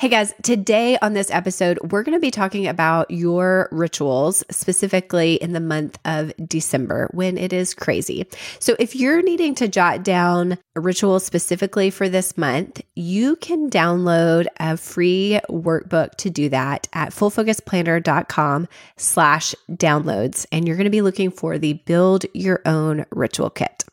[0.00, 5.34] Hey guys, today on this episode, we're going to be talking about your rituals, specifically
[5.34, 8.26] in the month of December when it is crazy.
[8.60, 13.68] So, if you're needing to jot down a ritual specifically for this month, you can
[13.68, 20.46] download a free workbook to do that at fullfocusplanner.com slash downloads.
[20.50, 23.84] And you're going to be looking for the build your own ritual kit.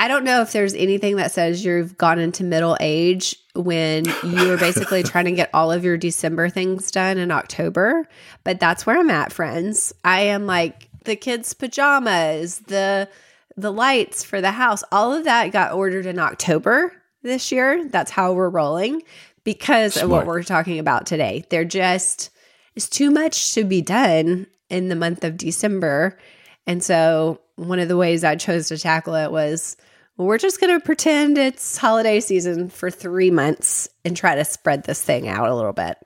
[0.00, 4.52] I don't know if there's anything that says you've gone into middle age when you
[4.52, 8.08] are basically trying to get all of your December things done in October,
[8.44, 9.92] but that's where I'm at, friends.
[10.04, 13.08] I am like the kids' pajamas, the
[13.56, 16.92] the lights for the house, all of that got ordered in October
[17.22, 17.88] this year.
[17.88, 19.02] That's how we're rolling
[19.42, 20.04] because Smart.
[20.04, 21.44] of what we're talking about today.
[21.50, 22.30] They're just
[22.76, 26.16] it's too much to be done in the month of December.
[26.68, 29.76] And so one of the ways I chose to tackle it was
[30.18, 34.84] we're just going to pretend it's holiday season for three months and try to spread
[34.84, 35.96] this thing out a little bit.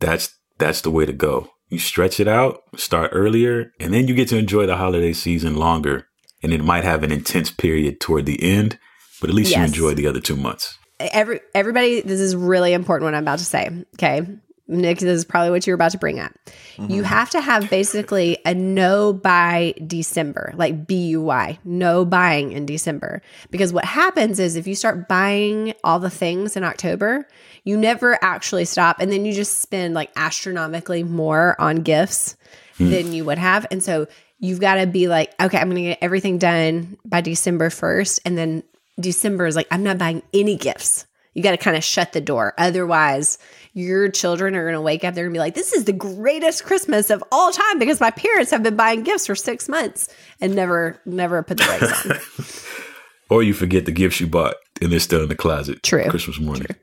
[0.00, 1.50] That's that's the way to go.
[1.68, 5.56] You stretch it out, start earlier, and then you get to enjoy the holiday season
[5.56, 6.06] longer.
[6.42, 8.78] And it might have an intense period toward the end,
[9.20, 9.58] but at least yes.
[9.58, 10.78] you enjoy the other two months.
[11.00, 13.84] Every everybody, this is really important what I'm about to say.
[13.96, 14.26] Okay.
[14.66, 16.32] Nick, this is probably what you're about to bring up.
[16.76, 16.90] Mm-hmm.
[16.90, 22.52] You have to have basically a no buy December, like B U Y, no buying
[22.52, 23.20] in December.
[23.50, 27.28] Because what happens is if you start buying all the things in October,
[27.64, 29.00] you never actually stop.
[29.00, 32.36] And then you just spend like astronomically more on gifts
[32.78, 32.90] mm.
[32.90, 33.66] than you would have.
[33.70, 34.06] And so
[34.38, 38.20] you've got to be like, okay, I'm going to get everything done by December 1st.
[38.24, 38.62] And then
[38.98, 41.06] December is like, I'm not buying any gifts.
[41.34, 42.54] You got to kind of shut the door.
[42.58, 43.38] Otherwise,
[43.72, 45.14] your children are going to wake up.
[45.14, 48.12] They're going to be like, this is the greatest Christmas of all time because my
[48.12, 50.08] parents have been buying gifts for six months
[50.40, 53.36] and never, never put the brakes on.
[53.36, 55.82] or you forget the gifts you bought and they're still in the closet.
[55.82, 56.08] True.
[56.08, 56.66] Christmas morning.
[56.66, 56.76] True.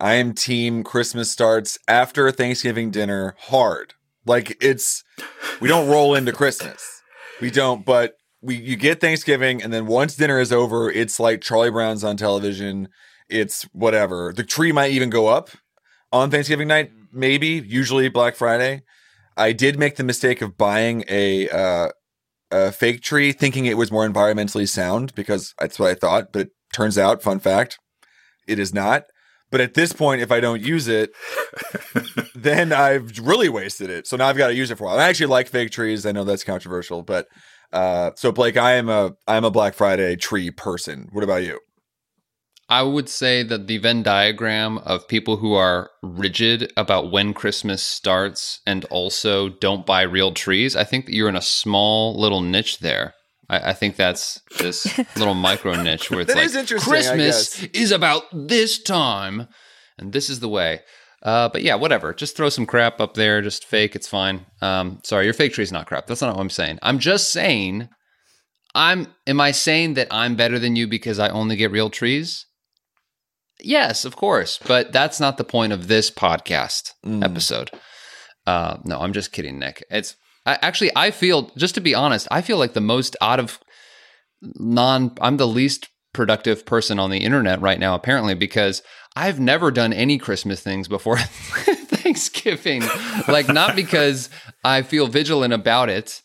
[0.00, 3.94] I am team Christmas starts after Thanksgiving dinner hard.
[4.24, 5.02] Like it's,
[5.60, 7.02] we don't roll into Christmas.
[7.40, 11.40] We don't, but we, you get Thanksgiving and then once dinner is over, it's like
[11.40, 12.88] Charlie Brown's on television.
[13.28, 14.32] It's whatever.
[14.34, 15.50] The tree might even go up
[16.12, 18.82] on Thanksgiving night, maybe, usually Black Friday.
[19.36, 21.88] I did make the mistake of buying a uh,
[22.50, 26.32] a fake tree, thinking it was more environmentally sound because that's what I thought.
[26.32, 27.78] But it turns out, fun fact,
[28.46, 29.04] it is not.
[29.50, 31.10] But at this point, if I don't use it,
[32.34, 34.06] then I've really wasted it.
[34.06, 34.98] So now I've got to use it for a while.
[34.98, 36.06] I actually like fake trees.
[36.06, 37.26] I know that's controversial, but
[37.70, 41.08] uh, so Blake, I am a I'm a Black Friday tree person.
[41.12, 41.58] What about you?
[42.68, 47.82] I would say that the Venn diagram of people who are rigid about when Christmas
[47.82, 52.40] starts and also don't buy real trees, I think that you're in a small little
[52.40, 53.14] niche there.
[53.50, 54.86] I, I think that's this
[55.16, 59.48] little micro niche where it's like Christmas is about this time,
[59.98, 60.80] and this is the way.
[61.22, 62.12] Uh, but yeah, whatever.
[62.12, 63.42] Just throw some crap up there.
[63.42, 63.94] Just fake.
[63.94, 64.46] It's fine.
[64.60, 66.06] Um, sorry, your fake tree is not crap.
[66.06, 66.78] That's not what I'm saying.
[66.82, 67.88] I'm just saying.
[68.74, 69.08] I'm.
[69.26, 72.46] Am I saying that I'm better than you because I only get real trees?
[73.62, 77.24] Yes, of course, but that's not the point of this podcast mm.
[77.24, 77.70] episode.
[78.46, 79.84] Uh, no, I'm just kidding, Nick.
[79.90, 83.38] It's I, actually I feel just to be honest, I feel like the most out
[83.38, 83.60] of
[84.42, 85.12] non.
[85.20, 88.82] I'm the least productive person on the internet right now, apparently, because
[89.14, 92.82] I've never done any Christmas things before Thanksgiving.
[93.28, 94.28] like not because
[94.64, 96.20] I feel vigilant about it,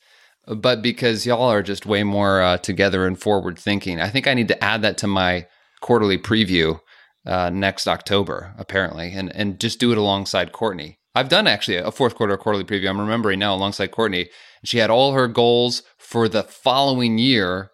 [0.48, 4.02] but because y'all are just way more uh, together and forward thinking.
[4.02, 5.46] I think I need to add that to my
[5.82, 6.80] quarterly preview
[7.28, 10.98] uh, next October, apparently, and and just do it alongside Courtney.
[11.14, 12.90] I've done actually a fourth quarter quarterly preview.
[12.90, 14.30] I'm remembering now alongside Courtney.
[14.64, 17.72] She had all her goals for the following year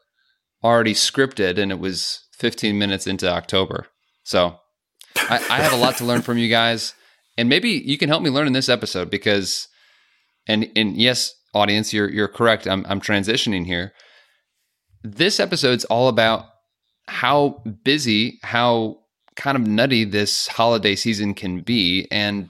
[0.63, 3.87] already scripted, and it was 15 minutes into October.
[4.23, 4.57] So
[5.15, 6.95] I, I have a lot to learn from you guys,
[7.37, 9.67] and maybe you can help me learn in this episode because,
[10.47, 12.65] and and yes, audience, you're you're correct.
[12.65, 13.93] I'm I'm transitioning here.
[15.03, 16.45] This episode's all about
[17.07, 19.02] how busy, how
[19.35, 22.07] kind of nutty this holiday season can be.
[22.12, 22.50] And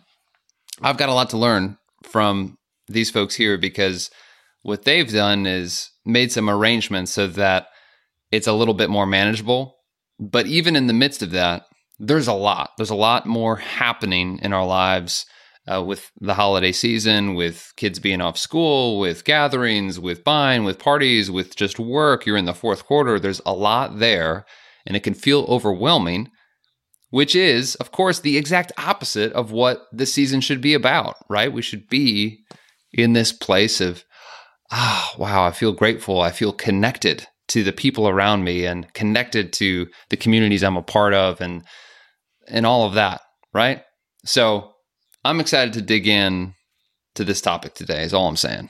[0.81, 2.57] I've got a lot to learn from
[2.87, 4.09] these folks here because
[4.61, 7.67] what they've done is made some arrangements so that
[8.31, 9.75] it's a little bit more manageable.
[10.19, 11.63] But even in the midst of that,
[11.99, 12.71] there's a lot.
[12.77, 15.25] There's a lot more happening in our lives
[15.71, 20.79] uh, with the holiday season, with kids being off school, with gatherings, with buying, with
[20.79, 22.25] parties, with just work.
[22.25, 23.19] You're in the fourth quarter.
[23.19, 24.45] There's a lot there,
[24.85, 26.29] and it can feel overwhelming
[27.13, 31.53] which is, of course, the exact opposite of what the season should be about, right?
[31.53, 32.39] We should be
[32.91, 34.03] in this place of,
[34.71, 36.21] ah, oh, wow, I feel grateful.
[36.21, 40.81] I feel connected to the people around me and connected to the communities I'm a
[40.81, 41.63] part of and
[42.47, 43.21] and all of that.
[43.53, 43.83] right?
[44.25, 44.71] So
[45.23, 46.55] I'm excited to dig in
[47.13, 48.69] to this topic today, is all I'm saying.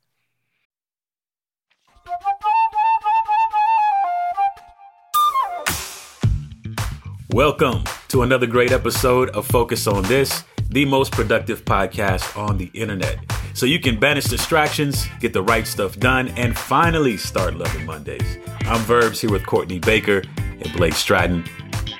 [7.33, 12.69] Welcome to another great episode of Focus on This, the most productive podcast on the
[12.73, 13.19] internet.
[13.53, 18.37] So you can banish distractions, get the right stuff done, and finally start loving Mondays.
[18.65, 21.45] I'm Verbs here with Courtney Baker and Blake Stratton.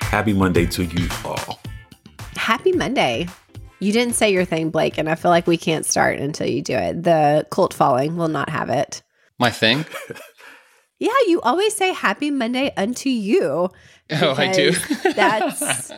[0.02, 1.60] Happy Monday to you all.
[2.36, 3.26] Happy Monday.
[3.78, 6.60] You didn't say your thing, Blake, and I feel like we can't start until you
[6.60, 7.04] do it.
[7.04, 9.02] The cult following will not have it.
[9.38, 9.86] My thing?
[11.02, 13.70] Yeah, you always say happy Monday unto you.
[14.10, 14.72] Oh, I do.
[15.16, 15.90] that's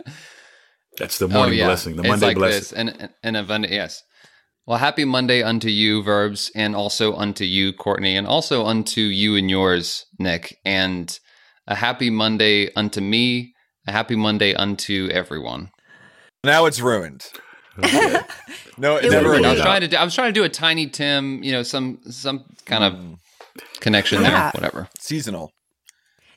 [0.97, 1.65] That's the oh, morning oh, yeah.
[1.65, 2.85] blessing, the it's Monday like blessing.
[2.85, 2.95] This.
[2.97, 4.01] And, and a Monday, yes.
[4.65, 9.35] Well, happy Monday unto you, verbs, and also unto you, Courtney, and also unto you
[9.35, 10.57] and yours, Nick.
[10.63, 11.19] And
[11.67, 13.53] a happy Monday unto me,
[13.85, 15.71] a happy Monday unto everyone.
[16.45, 17.25] Now it's ruined.
[17.77, 18.21] Okay.
[18.77, 20.43] No, it It never would I was trying to do, I was trying to do
[20.43, 23.17] a tiny Tim, you know, some some kind of mm.
[23.79, 24.29] Connection Yeah.
[24.29, 24.89] there, whatever.
[24.99, 25.51] seasonal.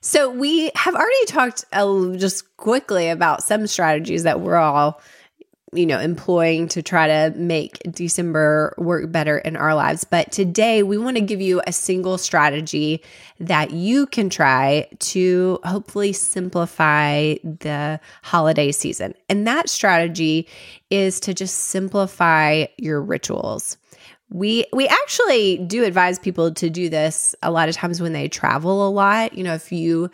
[0.01, 5.01] So we have already talked uh, just quickly about some strategies that we're all,
[5.75, 10.05] you know, employing to try to make December work better in our lives.
[10.05, 13.03] But today we want to give you a single strategy
[13.41, 19.15] that you can try to hopefully simplify the holiday season.
[19.29, 20.49] And that strategy
[20.91, 23.77] is to just simplify your rituals.
[24.31, 28.29] We we actually do advise people to do this a lot of times when they
[28.29, 29.35] travel a lot.
[29.35, 30.11] You know, if you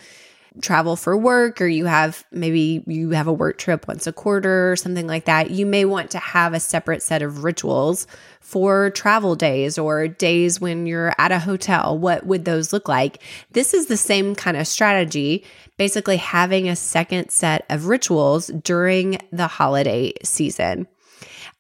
[0.61, 4.71] travel for work or you have maybe you have a work trip once a quarter
[4.71, 8.07] or something like that, you may want to have a separate set of rituals
[8.41, 11.99] for travel days or days when you're at a hotel.
[11.99, 13.21] What would those look like?
[13.51, 15.45] This is the same kind of strategy,
[15.77, 20.87] basically having a second set of rituals during the holiday season.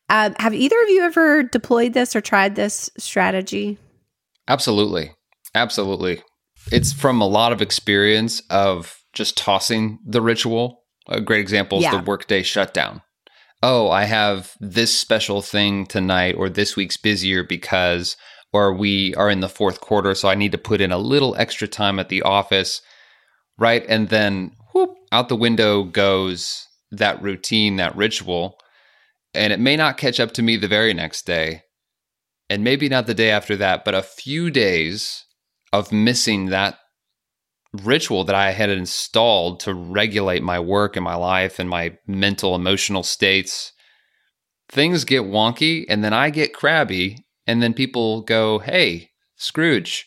[0.08, 3.78] Um, have either of you ever deployed this or tried this strategy?
[4.48, 5.12] Absolutely.
[5.54, 6.22] Absolutely.
[6.72, 10.82] It's from a lot of experience of just tossing the ritual.
[11.08, 11.96] A great example is Yeah.
[11.98, 13.02] the workday shutdown.
[13.62, 18.16] Oh, I have this special thing tonight, or this week's busier because,
[18.52, 21.34] or we are in the fourth quarter, so I need to put in a little
[21.36, 22.82] extra time at the office,
[23.58, 23.84] right?
[23.88, 28.58] And then whoop, out the window goes that routine, that ritual.
[29.34, 31.62] And it may not catch up to me the very next day,
[32.48, 35.24] and maybe not the day after that, but a few days
[35.72, 36.78] of missing that
[37.82, 42.54] ritual that I had installed to regulate my work and my life and my mental,
[42.54, 43.72] emotional states.
[44.68, 50.06] Things get wonky, and then I get crabby, and then people go, Hey, Scrooge,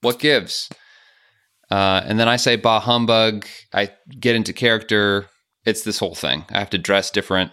[0.00, 0.68] what gives?
[1.70, 3.46] Uh, and then I say, Bah humbug.
[3.74, 5.26] I get into character.
[5.64, 6.46] It's this whole thing.
[6.50, 7.52] I have to dress different.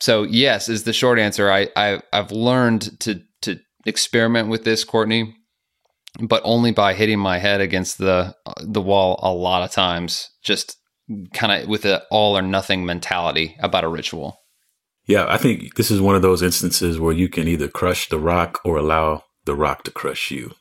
[0.00, 1.50] So yes, is the short answer.
[1.50, 5.34] I, I I've learned to to experiment with this, Courtney,
[6.20, 10.30] but only by hitting my head against the the wall a lot of times.
[10.42, 10.76] Just
[11.32, 14.38] kind of with an all or nothing mentality about a ritual.
[15.06, 18.18] Yeah, I think this is one of those instances where you can either crush the
[18.18, 20.54] rock or allow the rock to crush you.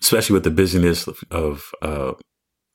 [0.00, 2.12] Especially with the busyness of, of uh,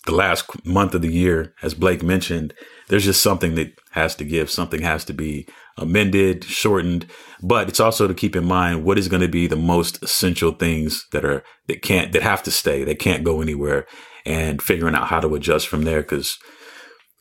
[0.06, 2.54] the last month of the year, as Blake mentioned,
[2.88, 4.50] there's just something that has to give.
[4.50, 5.48] Something has to be
[5.78, 7.08] amended, shortened.
[7.42, 10.52] But it's also to keep in mind what is going to be the most essential
[10.52, 13.88] things that are that can't that have to stay, They can't go anywhere,
[14.26, 16.02] and figuring out how to adjust from there.
[16.02, 16.38] Because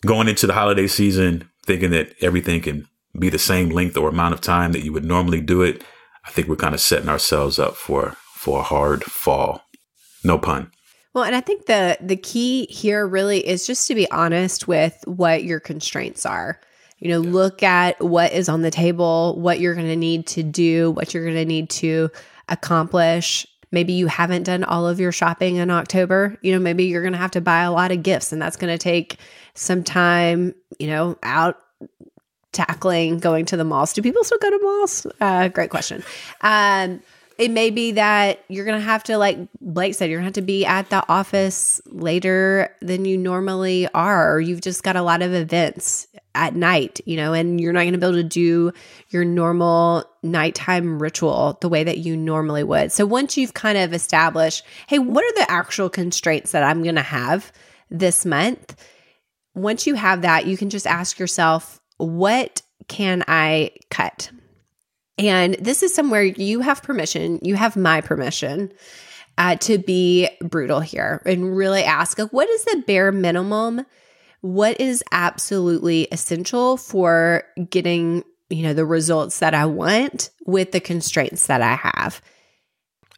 [0.04, 2.86] going into the holiday season, thinking that everything can
[3.18, 5.82] be the same length or amount of time that you would normally do it,
[6.26, 9.62] I think we're kind of setting ourselves up for for a hard fall.
[10.22, 10.70] No pun.
[11.14, 15.02] Well, and I think the the key here really is just to be honest with
[15.06, 16.61] what your constraints are.
[16.99, 20.42] You know, look at what is on the table, what you're going to need to
[20.42, 22.11] do, what you're going to need to
[22.49, 23.47] accomplish.
[23.71, 26.38] Maybe you haven't done all of your shopping in October.
[26.40, 28.56] You know, maybe you're going to have to buy a lot of gifts and that's
[28.56, 29.18] going to take
[29.54, 31.59] some time, you know, out
[32.52, 33.92] tackling going to the malls.
[33.92, 35.06] Do people still go to malls?
[35.21, 36.02] Uh, great question.
[36.40, 37.02] Um,
[37.38, 40.28] it may be that you're going to have to, like Blake said, you're going to
[40.28, 44.96] have to be at the office later than you normally are, or you've just got
[44.96, 48.16] a lot of events at night, you know, and you're not going to be able
[48.16, 48.72] to do
[49.10, 52.92] your normal nighttime ritual the way that you normally would.
[52.92, 56.96] So once you've kind of established, hey, what are the actual constraints that I'm going
[56.96, 57.52] to have
[57.90, 58.74] this month?
[59.54, 64.30] Once you have that, you can just ask yourself, what can I cut?
[65.18, 68.73] And this is somewhere you have permission, you have my permission
[69.38, 73.85] uh, to be brutal here and really ask, like, what is the bare minimum?
[74.44, 80.80] what is absolutely essential for getting, you know, the results that I want with the
[80.80, 82.21] constraints that I have.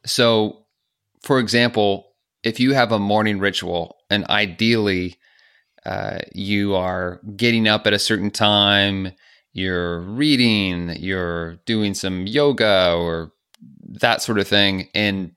[0.04, 0.66] So,
[1.22, 2.12] for example,
[2.44, 5.16] if you have a morning ritual and ideally
[5.84, 9.10] uh, you are getting up at a certain time,
[9.56, 13.32] you're reading, you're doing some yoga or
[14.00, 15.32] that sort of thing, and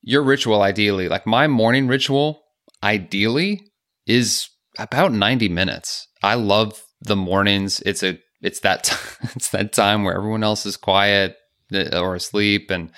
[0.00, 2.42] your ritual ideally, like my morning ritual,
[2.82, 3.60] ideally
[4.06, 4.48] is
[4.78, 6.08] about 90 minutes.
[6.22, 7.80] I love the mornings.
[7.80, 8.96] It's a it's that t-
[9.36, 11.36] it's that time where everyone else is quiet
[11.74, 12.90] uh, or asleep and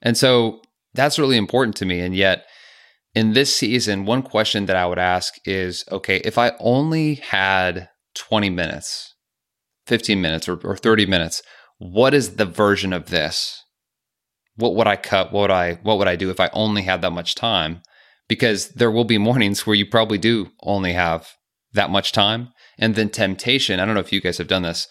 [0.00, 0.60] and so
[0.94, 2.44] that's really important to me and yet
[3.14, 7.88] in this season one question that I would ask is okay, if I only had
[8.14, 9.07] 20 minutes,
[9.88, 11.42] 15 minutes or, or 30 minutes,
[11.78, 13.62] what is the version of this?
[14.56, 15.32] What would I cut?
[15.32, 17.82] What would I what would I do if I only had that much time?
[18.28, 21.32] because there will be mornings where you probably do only have
[21.72, 22.50] that much time.
[22.78, 24.86] And then temptation, I don't know if you guys have done this.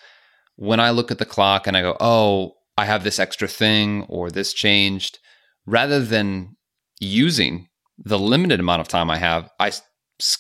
[0.55, 4.03] When I look at the clock and I go, oh, I have this extra thing
[4.09, 5.19] or this changed,
[5.65, 6.55] rather than
[6.99, 9.71] using the limited amount of time I have, I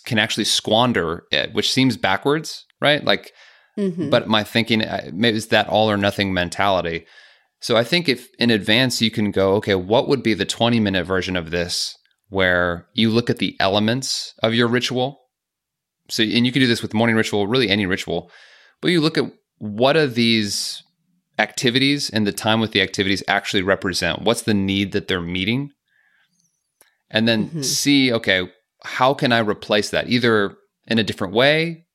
[0.05, 3.03] can actually squander it, which seems backwards, right?
[3.03, 3.31] Like,
[3.77, 4.09] mm-hmm.
[4.09, 7.05] but my thinking uh, is that all or nothing mentality.
[7.59, 10.79] So I think if in advance you can go, okay, what would be the 20
[10.79, 11.97] minute version of this
[12.29, 15.21] where you look at the elements of your ritual.
[16.09, 18.31] So, and you can do this with morning ritual, really any ritual,
[18.81, 20.83] but you look at what are these
[21.39, 24.21] activities and the time with the activities actually represent?
[24.21, 25.71] What's the need that they're meeting?
[27.09, 27.61] And then mm-hmm.
[27.61, 28.49] see, okay,
[28.83, 30.55] how can I replace that either
[30.87, 31.85] in a different way,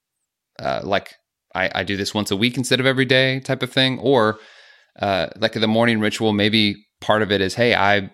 [0.58, 1.14] uh, like
[1.54, 4.38] I, I, do this once a week instead of every day type of thing, or
[4.98, 8.10] uh, like the morning ritual, maybe part of it is, hey, I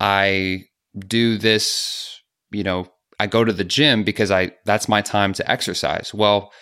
[0.00, 0.64] I
[0.98, 2.86] do this, you know,
[3.18, 6.12] I go to the gym because I that's my time to exercise.
[6.12, 6.52] Well,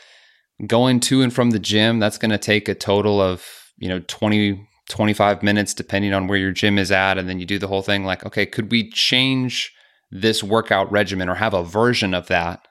[0.67, 3.47] going to and from the gym, that's going to take a total of,
[3.79, 7.47] you know, 20 25 minutes depending on where your gym is at and then you
[7.47, 9.73] do the whole thing like, okay, could we change
[10.11, 12.69] this workout regimen or have a version of that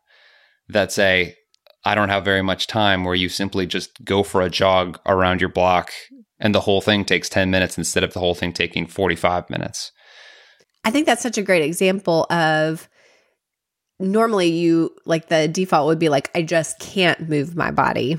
[0.69, 1.35] that's a
[1.85, 5.41] I don't have very much time where you simply just go for a jog around
[5.41, 5.91] your block
[6.39, 9.91] and the whole thing takes 10 minutes instead of the whole thing taking 45 minutes.
[10.83, 12.89] I think that's such a great example of
[13.99, 18.17] normally you like the default would be like I just can't move my body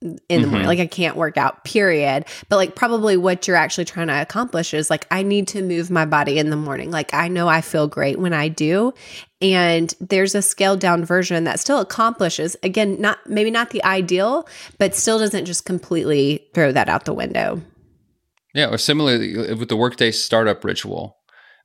[0.00, 0.50] in the mm-hmm.
[0.50, 0.66] morning.
[0.66, 2.24] Like I can't work out, period.
[2.48, 5.90] But like probably what you're actually trying to accomplish is like I need to move
[5.90, 6.90] my body in the morning.
[6.90, 8.94] Like I know I feel great when I do.
[9.42, 14.48] And there's a scaled down version that still accomplishes again, not maybe not the ideal,
[14.78, 17.60] but still doesn't just completely throw that out the window.
[18.54, 21.16] Yeah, or similarly with the workday startup ritual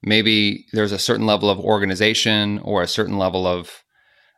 [0.06, 3.84] maybe there's a certain level of organization or a certain level of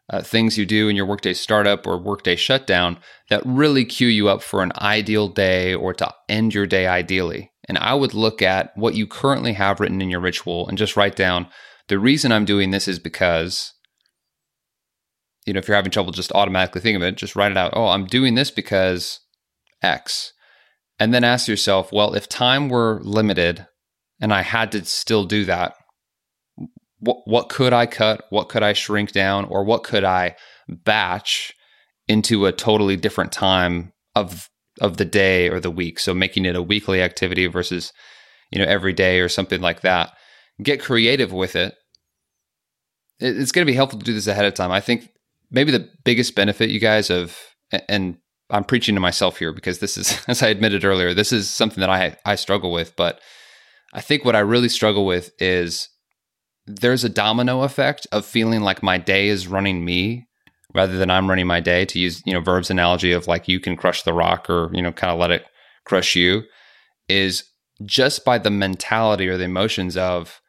[0.09, 2.97] uh, things you do in your workday startup or workday shutdown
[3.29, 7.51] that really cue you up for an ideal day or to end your day ideally.
[7.67, 10.95] And I would look at what you currently have written in your ritual and just
[10.95, 11.47] write down
[11.87, 13.73] the reason I'm doing this is because,
[15.45, 17.73] you know, if you're having trouble just automatically think of it, just write it out.
[17.75, 19.19] Oh, I'm doing this because
[19.81, 20.33] X.
[20.99, 23.67] And then ask yourself, well, if time were limited
[24.19, 25.75] and I had to still do that,
[26.99, 28.25] what what could I cut?
[28.29, 30.35] What could I shrink down, or what could I
[30.67, 31.53] batch
[32.07, 34.49] into a totally different time of
[34.81, 35.99] of the day or the week?
[35.99, 37.93] So making it a weekly activity versus
[38.51, 40.13] you know every day or something like that.
[40.61, 41.75] Get creative with it.
[43.19, 44.71] It's going to be helpful to do this ahead of time.
[44.71, 45.09] I think
[45.51, 47.37] maybe the biggest benefit, you guys, of
[47.87, 48.17] and
[48.49, 51.81] I'm preaching to myself here because this is, as I admitted earlier, this is something
[51.81, 53.21] that I I struggle with, but
[53.93, 55.89] I think what I really struggle with is
[56.67, 60.27] there's a domino effect of feeling like my day is running me
[60.75, 63.59] rather than I'm running my day to use, you know, verbs analogy of like you
[63.59, 65.45] can crush the rock or, you know, kind of let it
[65.85, 66.43] crush you
[67.07, 67.45] is
[67.85, 70.41] just by the mentality or the emotions of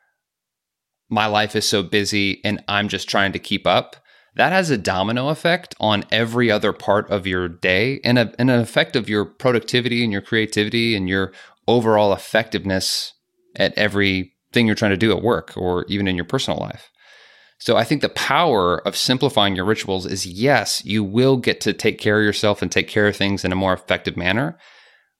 [1.08, 3.96] my life is so busy and I'm just trying to keep up.
[4.34, 8.50] That has a domino effect on every other part of your day and, a, and
[8.50, 11.32] an effect of your productivity and your creativity and your
[11.66, 13.14] overall effectiveness
[13.56, 13.76] at
[14.50, 16.90] everything you're trying to do at work or even in your personal life.
[17.60, 21.72] So I think the power of simplifying your rituals is yes, you will get to
[21.72, 24.56] take care of yourself and take care of things in a more effective manner.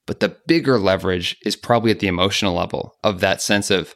[0.07, 3.95] But the bigger leverage is probably at the emotional level of that sense of,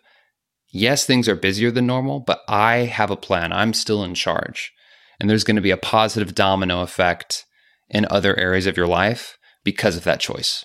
[0.72, 3.52] yes, things are busier than normal, but I have a plan.
[3.52, 4.72] I'm still in charge.
[5.20, 7.44] And there's going to be a positive domino effect
[7.88, 10.64] in other areas of your life because of that choice.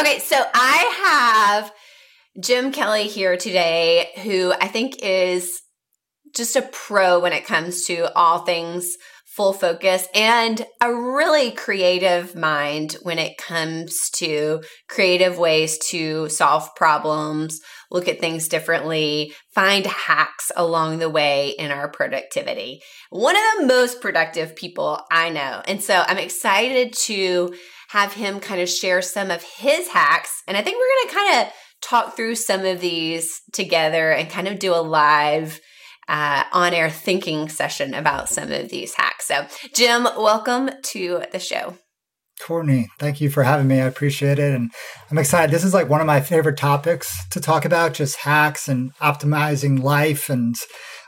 [0.00, 1.72] Okay, so I have
[2.42, 5.60] Jim Kelly here today, who I think is
[6.34, 12.34] just a pro when it comes to all things full focus and a really creative
[12.34, 19.84] mind when it comes to creative ways to solve problems, look at things differently, find
[19.86, 22.80] hacks along the way in our productivity.
[23.10, 25.62] One of the most productive people I know.
[25.66, 27.54] And so I'm excited to
[27.90, 30.42] have him kind of share some of his hacks.
[30.46, 34.30] And I think we're going to kind of talk through some of these together and
[34.30, 35.60] kind of do a live
[36.08, 39.26] uh, on air thinking session about some of these hacks.
[39.26, 41.78] So, Jim, welcome to the show.
[42.40, 43.80] Courtney, thank you for having me.
[43.80, 44.54] I appreciate it.
[44.54, 44.70] And
[45.10, 45.52] I'm excited.
[45.52, 49.82] This is like one of my favorite topics to talk about just hacks and optimizing
[49.82, 50.30] life.
[50.30, 50.54] And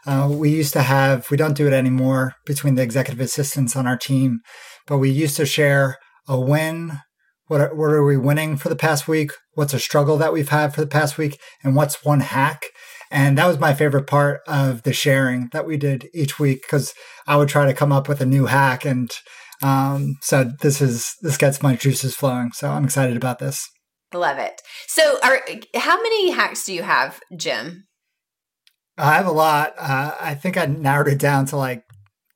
[0.05, 3.87] uh, we used to have, we don't do it anymore between the executive assistants on
[3.87, 4.41] our team,
[4.89, 7.01] but we used to share a win?
[7.47, 9.33] What are, what are we winning for the past week?
[9.55, 11.39] What's a struggle that we've had for the past week?
[11.63, 12.63] And what's one hack?
[13.11, 16.95] And that was my favorite part of the sharing that we did each week because
[17.27, 18.87] I would try to come up with a new hack.
[18.87, 19.11] And
[19.63, 22.53] um, so this is this gets my juices flowing.
[22.53, 23.69] So I'm excited about this.
[24.15, 24.61] Love it.
[24.89, 25.41] So, are
[25.75, 27.87] how many hacks do you have, Jim?
[28.99, 29.75] I have a lot.
[29.79, 31.85] Uh, I think I narrowed it down to like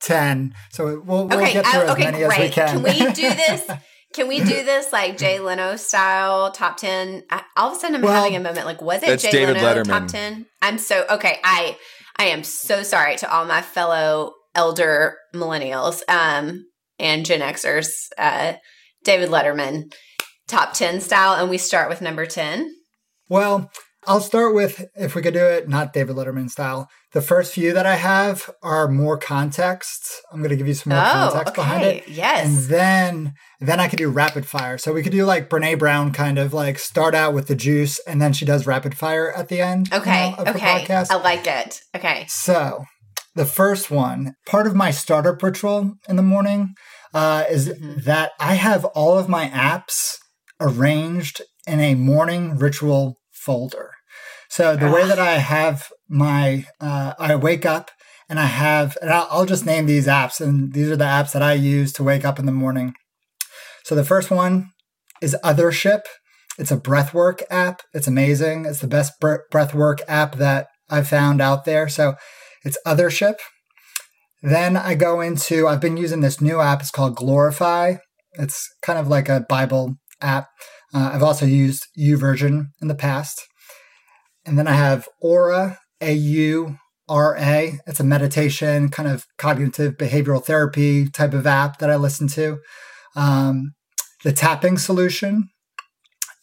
[0.02, 0.54] 10.
[0.72, 2.32] So we'll, we'll okay, get through uh, as many great.
[2.32, 2.68] as we can.
[2.68, 3.70] Can we do this?
[4.14, 7.24] Can we do this like Jay Leno style top 10?
[7.56, 9.82] all of a sudden I'm well, having a moment like, was it Jay David Leno
[9.82, 9.88] Letterman.
[9.88, 10.46] top 10?
[10.62, 11.38] I'm so, okay.
[11.44, 11.76] I,
[12.16, 16.64] I am so sorry to all my fellow elder millennials, um,
[16.98, 18.54] and Gen Xers, uh,
[19.04, 19.92] David Letterman
[20.48, 21.34] top 10 style.
[21.34, 22.74] And we start with number 10.
[23.28, 23.70] Well,
[24.06, 26.88] I'll start with, if we could do it, not David Letterman style.
[27.12, 30.22] The first few that I have are more context.
[30.32, 31.54] I'm going to give you some more oh, context okay.
[31.60, 32.08] behind it.
[32.08, 32.46] Yes.
[32.46, 34.78] And then, then I could do rapid fire.
[34.78, 37.98] So we could do like Brene Brown kind of like start out with the juice
[38.06, 39.92] and then she does rapid fire at the end.
[39.92, 40.30] Okay.
[40.30, 40.86] You know, okay.
[40.88, 41.80] I like it.
[41.94, 42.26] Okay.
[42.28, 42.84] So
[43.34, 46.74] the first one, part of my startup ritual in the morning
[47.12, 48.00] uh, is mm-hmm.
[48.04, 50.16] that I have all of my apps
[50.60, 53.95] arranged in a morning ritual folder.
[54.48, 57.90] So the way that I have my, uh, I wake up
[58.28, 61.32] and I have, and I'll, I'll just name these apps, and these are the apps
[61.32, 62.94] that I use to wake up in the morning.
[63.84, 64.70] So the first one
[65.20, 66.02] is Othership.
[66.58, 67.82] It's a breathwork app.
[67.92, 68.64] It's amazing.
[68.64, 71.88] It's the best breathwork app that I've found out there.
[71.88, 72.14] So
[72.64, 73.36] it's Othership.
[74.42, 76.80] Then I go into, I've been using this new app.
[76.80, 77.96] It's called Glorify.
[78.32, 80.48] It's kind of like a Bible app.
[80.94, 83.40] Uh, I've also used YouVersion in the past.
[84.46, 86.78] And then I have Aura, A U
[87.08, 87.78] R A.
[87.86, 92.58] It's a meditation, kind of cognitive behavioral therapy type of app that I listen to.
[93.14, 93.72] Um,
[94.24, 95.48] the tapping solution,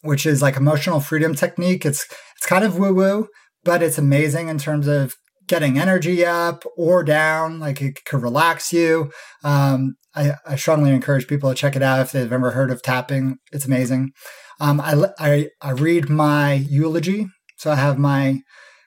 [0.01, 1.85] which is like emotional freedom technique.
[1.85, 2.05] It's
[2.37, 3.27] it's kind of woo woo,
[3.63, 5.15] but it's amazing in terms of
[5.47, 7.59] getting energy up or down.
[7.59, 9.11] Like it could relax you.
[9.43, 12.83] Um, I, I, strongly encourage people to check it out if they've ever heard of
[12.83, 13.37] tapping.
[13.51, 14.11] It's amazing.
[14.59, 17.27] Um, I, I, I read my eulogy.
[17.63, 18.41] So I have my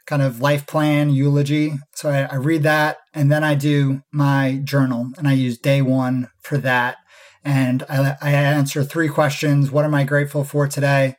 [0.07, 1.73] kind of life plan eulogy.
[1.95, 5.81] So I, I read that and then I do my journal and I use day
[5.81, 6.99] one for that.
[7.43, 9.71] And I, I answer three questions.
[9.71, 11.15] What am I grateful for today?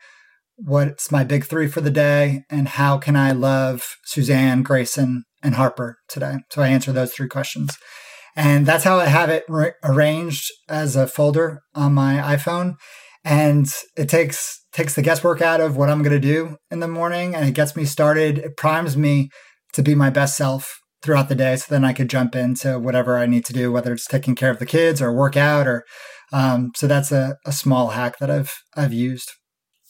[0.56, 2.44] What's my big three for the day?
[2.48, 6.36] And how can I love Suzanne, Grayson, and Harper today?
[6.52, 7.76] So I answer those three questions.
[8.36, 12.76] And that's how I have it re- arranged as a folder on my iPhone.
[13.26, 13.66] And
[13.98, 17.34] it takes takes the guesswork out of what I'm going to do in the morning
[17.34, 18.38] and it gets me started.
[18.38, 19.30] It primes me
[19.74, 21.56] to be my best self throughout the day.
[21.56, 24.52] So then I could jump into whatever I need to do, whether it's taking care
[24.52, 25.84] of the kids or work out or,
[26.32, 29.32] um, so that's a, a small hack that I've, I've used.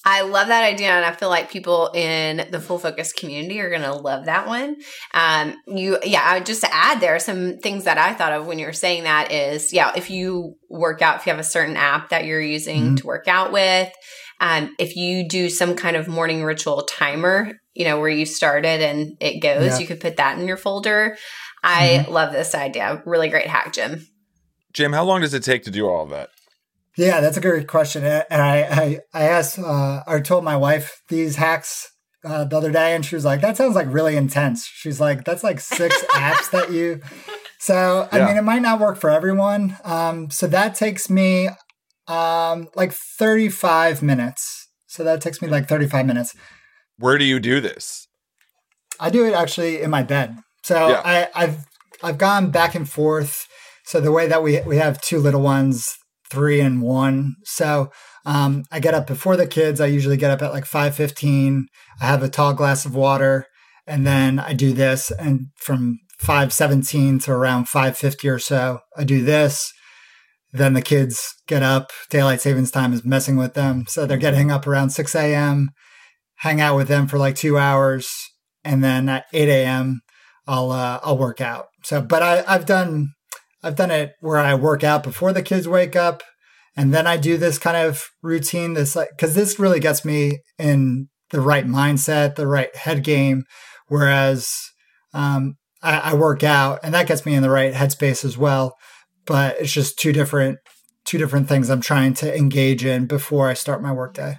[0.06, 3.69] I love that idea, and I feel like people in the full focus community are
[3.69, 4.78] going to love that one.
[5.13, 8.47] Um, you, yeah, I just to add there are some things that I thought of
[8.47, 11.43] when you were saying that is, yeah, if you work out, if you have a
[11.43, 12.95] certain app that you're using mm-hmm.
[12.95, 13.91] to work out with,
[14.39, 18.82] um, if you do some kind of morning ritual timer, you know, where you started
[18.82, 19.78] and it goes, yeah.
[19.80, 21.17] you could put that in your folder.
[21.63, 22.12] I mm-hmm.
[22.12, 23.02] love this idea.
[23.06, 24.08] Really great hack, Jim.
[24.73, 26.30] Jim, how long does it take to do all of that?
[26.97, 28.04] Yeah, that's a great question.
[28.04, 31.91] And I, I, I asked, uh, I told my wife these hacks
[32.23, 35.23] uh, the other day, and she was like, "That sounds like really intense." She's like,
[35.23, 37.02] "That's like six apps that you."
[37.60, 38.28] So I yeah.
[38.28, 39.78] mean, it might not work for everyone.
[39.84, 41.50] Um, so that takes me
[42.08, 44.70] um, like 35 minutes.
[44.88, 46.36] So that takes me like 35 minutes.
[46.98, 48.08] Where do you do this?
[49.00, 50.38] I do it actually in my bed.
[50.63, 51.02] So yeah.
[51.06, 51.65] I, I've
[52.04, 53.48] I've gone back and forth.
[53.86, 55.96] So the way that we we have two little ones,
[56.30, 57.36] three and one.
[57.43, 57.91] So
[58.26, 59.80] um, I get up before the kids.
[59.80, 61.67] I usually get up at like five fifteen.
[62.02, 63.46] I have a tall glass of water,
[63.86, 65.12] and then I do this.
[65.12, 69.72] And from five seventeen to around five fifty or so, I do this.
[70.58, 71.91] Then the kids get up.
[72.10, 73.86] Daylight savings time is messing with them.
[73.88, 75.70] So they're getting up around 6 a.m.,
[76.41, 78.10] hang out with them for like two hours.
[78.63, 80.02] And then at 8 a.m.,
[80.46, 81.67] I'll, uh, I'll work out.
[81.84, 83.10] So, but I, I've done,
[83.63, 86.24] I've done it where I work out before the kids wake up.
[86.76, 90.39] And then I do this kind of routine, this like, cause this really gets me
[90.60, 93.43] in the right mindset, the right head game.
[93.88, 94.48] Whereas,
[95.13, 98.76] um, I, I work out and that gets me in the right headspace as well
[99.27, 100.59] but it's just two different
[101.05, 104.37] two different things I'm trying to engage in before I start my workday.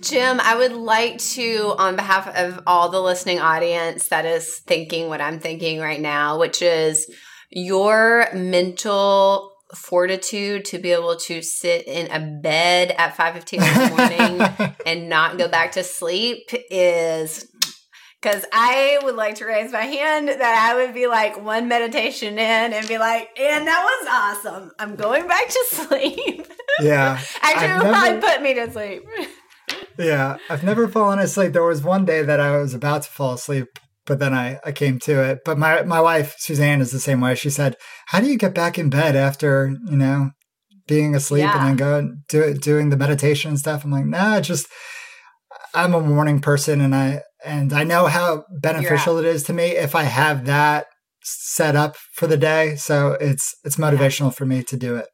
[0.00, 5.08] Jim, I would like to, on behalf of all the listening audience that is thinking
[5.08, 7.10] what I'm thinking right now, which is
[7.50, 14.60] your mental fortitude to be able to sit in a bed at 5.15 in the
[14.60, 17.46] morning and not go back to sleep is
[18.24, 22.38] because I would like to raise my hand that I would be like one meditation
[22.38, 24.70] in and be like, and that was awesome.
[24.78, 26.46] I'm going back to sleep.
[26.80, 27.20] Yeah.
[27.42, 29.02] Actually, it would probably put me to sleep.
[29.98, 30.38] yeah.
[30.48, 31.52] I've never fallen asleep.
[31.52, 34.72] There was one day that I was about to fall asleep, but then I, I
[34.72, 35.40] came to it.
[35.44, 37.34] But my, my wife, Suzanne, is the same way.
[37.34, 40.30] She said, How do you get back in bed after, you know,
[40.86, 41.58] being asleep yeah.
[41.58, 43.84] and then going do, doing the meditation and stuff?
[43.84, 44.66] I'm like, nah, just
[45.74, 49.70] I'm a morning person and I and I know how beneficial it is to me
[49.72, 50.86] if I have that
[51.22, 52.76] set up for the day.
[52.76, 54.30] So it's it's motivational yeah.
[54.30, 55.06] for me to do it.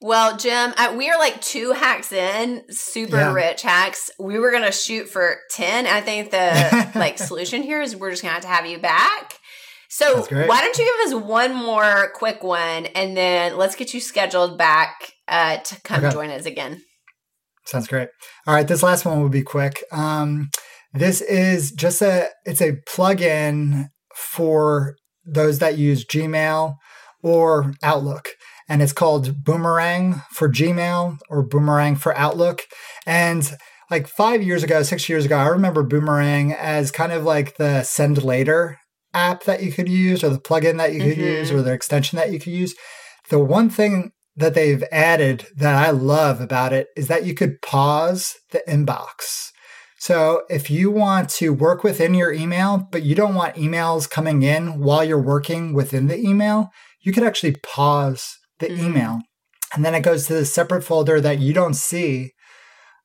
[0.00, 3.32] Well, Jim, I, we are like two hacks in, super yeah.
[3.32, 4.10] rich hacks.
[4.18, 5.86] We were gonna shoot for ten.
[5.86, 9.38] I think the like solution here is we're just gonna have to have you back.
[9.88, 14.00] So why don't you give us one more quick one, and then let's get you
[14.00, 16.12] scheduled back uh, to come okay.
[16.12, 16.82] join us again.
[17.64, 18.08] Sounds great.
[18.46, 19.84] All right, this last one will be quick.
[19.90, 20.50] Um,
[20.94, 26.76] this is just a it's a plugin for those that use Gmail
[27.22, 28.28] or Outlook.
[28.68, 32.62] And it's called Boomerang for Gmail or Boomerang for Outlook.
[33.06, 33.56] And
[33.90, 37.82] like five years ago, six years ago, I remember Boomerang as kind of like the
[37.82, 38.78] send later
[39.12, 41.20] app that you could use or the plugin that you could mm-hmm.
[41.20, 42.74] use or the extension that you could use.
[43.30, 47.60] The one thing that they've added that I love about it is that you could
[47.62, 49.50] pause the inbox.
[50.04, 54.42] So if you want to work within your email, but you don't want emails coming
[54.42, 56.68] in while you're working within the email,
[57.00, 58.84] you could actually pause the mm-hmm.
[58.84, 59.20] email.
[59.72, 62.32] And then it goes to the separate folder that you don't see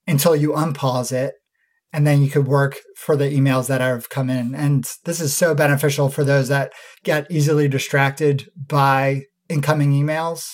[0.08, 1.36] until you unpause it.
[1.94, 4.54] And then you could work for the emails that have come in.
[4.54, 6.74] And this is so beneficial for those that
[7.06, 10.50] get easily distracted by incoming emails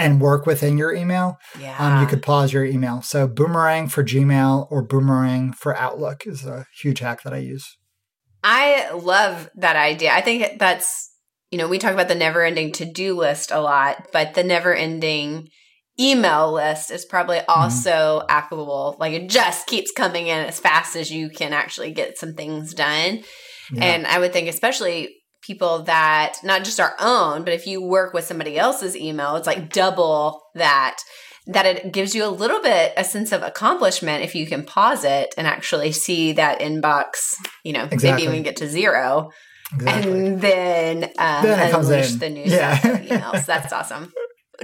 [0.00, 1.76] and work within your email, yeah.
[1.78, 3.02] um, you could pause your email.
[3.02, 7.76] So Boomerang for Gmail or Boomerang for Outlook is a huge hack that I use.
[8.42, 10.12] I love that idea.
[10.12, 11.10] I think that's,
[11.50, 14.44] you know, we talk about the never ending to do list a lot, but the
[14.44, 15.48] never ending
[15.98, 17.50] email list is probably mm-hmm.
[17.50, 18.26] also mm-hmm.
[18.30, 18.96] applicable.
[18.98, 22.72] Like it just keeps coming in as fast as you can actually get some things
[22.72, 23.22] done.
[23.72, 23.84] Yeah.
[23.84, 28.12] And I would think, especially people that not just our own, but if you work
[28.12, 30.98] with somebody else's email, it's like double that
[31.46, 35.04] that it gives you a little bit a sense of accomplishment if you can pause
[35.04, 38.10] it and actually see that inbox, you know, exactly.
[38.10, 39.30] maybe even get to zero.
[39.74, 40.12] Exactly.
[40.12, 42.78] And then, um, then unleash the new yeah.
[42.78, 43.46] emails.
[43.46, 44.12] That's awesome.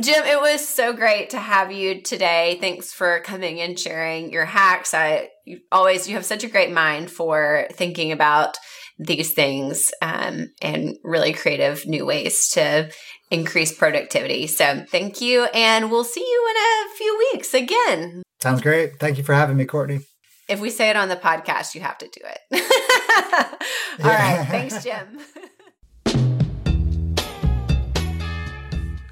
[0.01, 2.59] Jim, it was so great to have you today.
[2.61, 4.93] Thanks for coming and sharing your hacks.
[4.93, 8.59] I you always you have such a great mind for thinking about
[8.99, 12.91] these things um, and really creative new ways to
[13.31, 14.47] increase productivity.
[14.47, 15.45] So thank you.
[15.55, 18.23] And we'll see you in a few weeks again.
[18.41, 18.99] Sounds great.
[18.99, 20.01] Thank you for having me, Courtney.
[20.49, 22.41] If we say it on the podcast, you have to do it.
[24.01, 24.39] All yeah.
[24.39, 24.49] right.
[24.49, 25.19] Thanks, Jim.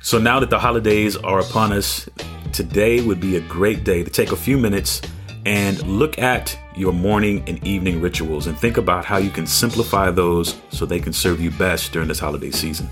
[0.01, 2.09] So now that the holidays are upon us,
[2.53, 5.01] today would be a great day to take a few minutes
[5.44, 10.11] and look at your morning and evening rituals and think about how you can simplify
[10.11, 12.89] those so they can serve you best during this holiday season.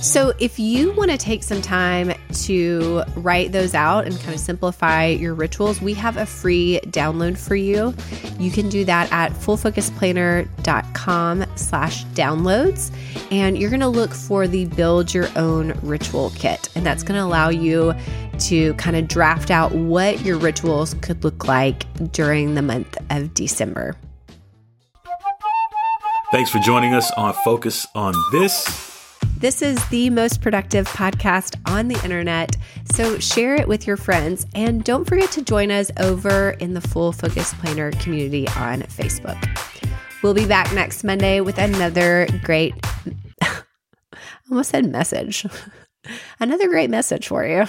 [0.00, 2.12] So, if you want to take some time
[2.44, 7.36] to write those out and kind of simplify your rituals, we have a free download
[7.36, 7.92] for you.
[8.38, 12.92] You can do that at fullfocusplanner.com slash downloads.
[13.32, 16.68] And you're going to look for the build your own ritual kit.
[16.76, 17.92] And that's going to allow you
[18.40, 23.34] to kind of draft out what your rituals could look like during the month of
[23.34, 23.96] December.
[26.30, 28.88] Thanks for joining us on Focus on This.
[29.38, 32.56] This is the most productive podcast on the internet.
[32.92, 36.80] So share it with your friends and don't forget to join us over in the
[36.80, 39.38] Full Focus Planner community on Facebook.
[40.22, 42.74] We'll be back next Monday with another great,
[44.50, 45.46] almost said message,
[46.40, 47.64] another great message for you.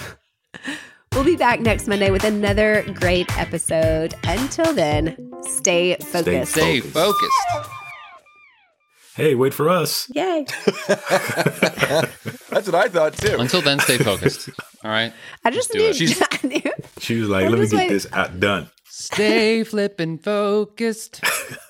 [1.14, 4.14] We'll be back next Monday with another great episode.
[4.24, 6.52] Until then, stay focused.
[6.52, 7.32] Stay focused.
[7.42, 7.70] Stay focused.
[9.16, 10.08] Hey, wait for us.
[10.14, 10.46] Yay.
[10.88, 13.36] That's what I thought too.
[13.38, 14.50] Until then, stay focused.
[14.84, 15.12] All right.
[15.44, 15.92] I just knew.
[15.92, 16.22] She's,
[16.98, 17.88] she was like, let me get wait.
[17.88, 18.70] this out done.
[18.84, 21.22] Stay flipping focused.